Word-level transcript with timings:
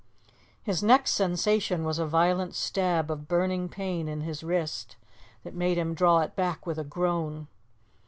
His 0.63 0.81
next 0.81 1.11
sensation 1.11 1.83
was 1.85 1.99
a 1.99 2.07
violent 2.07 2.55
stab 2.55 3.11
of 3.11 3.27
burning 3.27 3.69
pain 3.69 4.07
in 4.07 4.21
his 4.21 4.43
wrist 4.43 4.95
that 5.43 5.53
made 5.53 5.77
him 5.77 5.93
draw 5.93 6.21
it 6.21 6.35
back 6.35 6.65
with 6.65 6.79
a 6.79 6.83
groan. 6.83 7.45